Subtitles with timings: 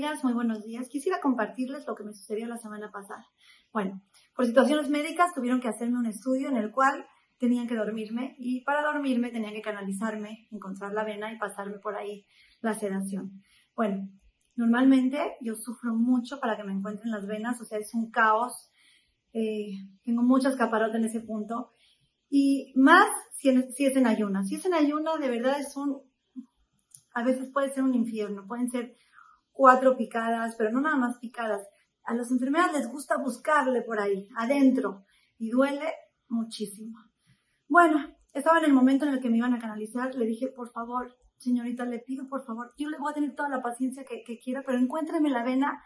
[0.00, 0.88] amigas, muy buenos días.
[0.88, 3.26] Quisiera compartirles lo que me sucedió la semana pasada.
[3.70, 4.00] Bueno,
[4.34, 7.04] por situaciones médicas tuvieron que hacerme un estudio en el cual
[7.38, 11.96] tenían que dormirme y para dormirme tenían que canalizarme, encontrar la vena y pasarme por
[11.96, 12.24] ahí
[12.62, 13.42] la sedación.
[13.76, 14.08] Bueno,
[14.56, 18.72] normalmente yo sufro mucho para que me encuentren las venas, o sea, es un caos.
[19.34, 19.72] Eh,
[20.02, 21.72] tengo muchas caparotas en ese punto.
[22.30, 24.44] Y más si, si es en ayuna.
[24.44, 26.00] Si es en ayuna, de verdad es un,
[27.12, 28.96] a veces puede ser un infierno, pueden ser
[29.60, 31.68] cuatro picadas, pero no nada más picadas.
[32.04, 35.04] A las enfermeras les gusta buscarle por ahí, adentro,
[35.36, 35.92] y duele
[36.30, 36.96] muchísimo.
[37.68, 37.98] Bueno,
[38.32, 41.14] estaba en el momento en el que me iban a canalizar, le dije, por favor,
[41.36, 44.62] señorita, le pido por favor, yo le voy a tener toda la paciencia que, quiera,
[44.64, 45.78] pero encuéntreme la vena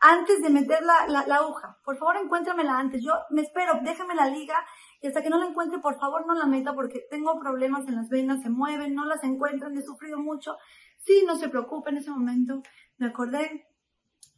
[0.00, 1.76] antes de meter la, la, aguja.
[1.84, 3.02] Por favor, encuéntramela antes.
[3.04, 4.56] Yo me espero, déjame la liga
[5.02, 7.96] y hasta que no la encuentre, por favor, no la meta porque tengo problemas en
[7.96, 10.56] las venas, se mueven, no las encuentran, he sufrido mucho.
[10.98, 12.62] Sí, no se preocupe, en ese momento
[12.98, 13.66] me acordé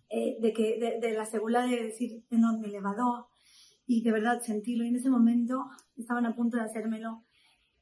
[0.08, 3.26] eh, de que de, la seguridad de decir, no, me elevador
[3.86, 4.84] y de verdad sentirlo.
[4.84, 7.24] Y en ese momento estaban a punto de hacérmelo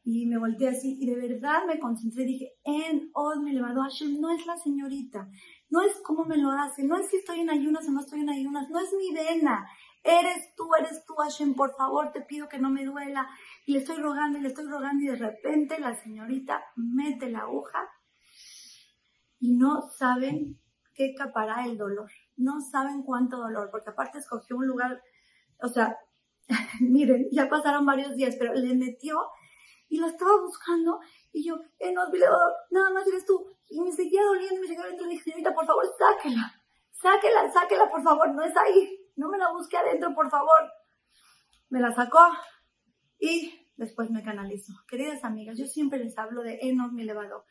[0.04, 2.24] y me volteé así y de verdad me concentré.
[2.24, 5.28] Dije, en Od mi elevador, Hashem no es la señorita,
[5.70, 8.20] no es cómo me lo hace, no es si estoy en ayunas o no estoy
[8.20, 9.66] en ayunas, no es mi vena,
[10.02, 13.28] eres tú, eres tú, Hashem, por favor, te pido que no me duela.
[13.66, 17.88] Y le estoy rogando le estoy rogando y de repente la señorita mete la aguja
[19.40, 20.58] y no saben
[20.94, 22.10] qué capará el dolor.
[22.36, 25.00] No saben cuánto dolor, porque aparte escogió un lugar,
[25.60, 25.96] o sea,
[26.80, 29.20] miren, ya pasaron varios días, pero le metió
[29.88, 31.00] y lo estaba buscando
[31.32, 32.02] y yo, eh, no,
[32.70, 33.46] nada más eres tú.
[33.70, 36.52] Y me seguía doliendo me seguía doliendo y dije, señorita, por favor, sáquela,
[36.90, 40.72] sáquela, sáquela, por favor, no es ahí, no me la busque adentro, por favor.
[41.68, 42.26] Me la sacó
[43.18, 44.72] y después me canalizó.
[44.88, 47.44] Queridas amigas, yo siempre les hablo de Enos mi elevado,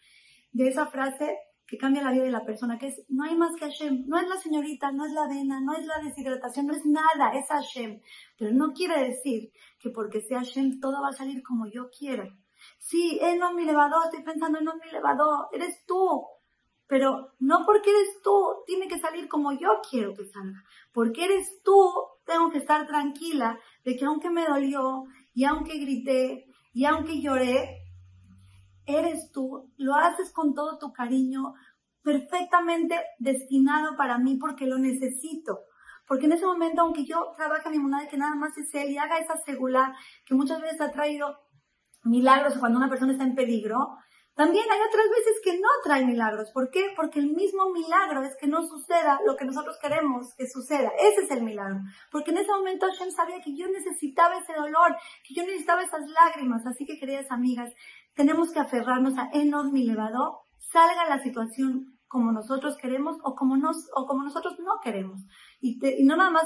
[0.52, 3.54] de esa frase que cambia la vida de la persona, que es, no hay más
[3.56, 6.74] que Hashem, no es la señorita, no es la vena, no es la deshidratación, no
[6.74, 8.00] es nada, es Hashem.
[8.38, 12.28] Pero no quiere decir que porque sea Hashem todo va a salir como yo quiera.
[12.78, 16.26] Sí, eh, no mi elevador, estoy pensando en no mi elevador, eres tú.
[16.88, 20.64] Pero no porque eres tú, tiene que salir como yo quiero que salga.
[20.94, 21.92] Porque eres tú,
[22.26, 25.04] tengo que estar tranquila de que aunque me dolió,
[25.34, 27.87] y aunque grité, y aunque lloré,
[28.88, 31.54] eres tú, lo haces con todo tu cariño,
[32.02, 35.60] perfectamente destinado para mí porque lo necesito.
[36.08, 38.98] Porque en ese momento, aunque yo trabaje mi monada que nada más es él y
[38.98, 39.94] haga esa segula
[40.26, 41.38] que muchas veces ha traído
[42.04, 43.98] milagros cuando una persona está en peligro,
[44.38, 46.52] también hay otras veces que no trae milagros.
[46.52, 46.94] ¿Por qué?
[46.96, 50.92] Porque el mismo milagro es que no suceda lo que nosotros queremos que suceda.
[51.00, 51.80] Ese es el milagro.
[52.12, 54.96] Porque en ese momento Hashem sabía que yo necesitaba ese dolor,
[55.28, 56.64] que yo necesitaba esas lágrimas.
[56.68, 57.74] Así que, queridas amigas,
[58.14, 60.38] tenemos que aferrarnos a Enos mi elevador,
[60.72, 65.20] salga la situación como nosotros queremos o como, nos, o como nosotros no queremos.
[65.60, 66.46] Y, y no nada más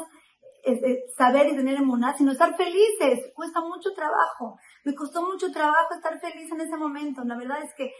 [1.18, 3.31] saber y tener emuná, sino estar felices.
[3.34, 4.57] Cuesta mucho trabajo.
[4.84, 7.24] Me costó mucho trabajo estar feliz en ese momento.
[7.24, 7.92] La verdad es que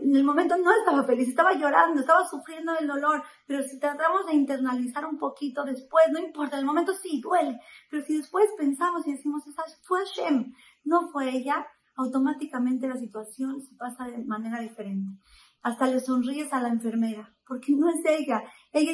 [0.00, 4.26] en el momento no estaba feliz, estaba llorando, estaba sufriendo el dolor, pero si tratamos
[4.26, 8.46] de internalizar un poquito después, no importa, en el momento sí duele, pero si después
[8.58, 9.44] pensamos y decimos,
[9.82, 10.52] fue Hashem,
[10.84, 15.20] no fue ella, automáticamente la situación se pasa de manera diferente.
[15.62, 18.92] Hasta le sonríes a la enfermera, porque no es ella, ella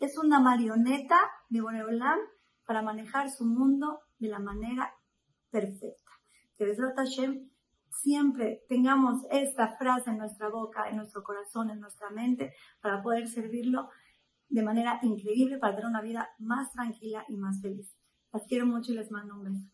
[0.00, 2.18] es una marioneta de Boreolam
[2.66, 4.94] para manejar su mundo de la manera
[5.50, 6.12] perfecta.
[6.62, 6.96] Que Besrat
[7.90, 13.26] siempre tengamos esta frase en nuestra boca, en nuestro corazón, en nuestra mente, para poder
[13.26, 13.88] servirlo
[14.48, 17.96] de manera increíble, para tener una vida más tranquila y más feliz.
[18.32, 19.66] Las quiero mucho y les mando un beso.